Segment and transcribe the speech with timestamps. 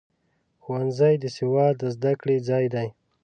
[0.63, 2.87] ښوونځی د سواد د زده کړې ځای دی.